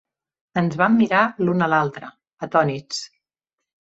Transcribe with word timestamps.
Ens 0.61 0.77
vam 0.81 0.95
mirar 1.01 1.19
l'un 1.49 1.65
a 1.65 1.69
l'altre, 1.73 2.09
atònits. 2.47 3.03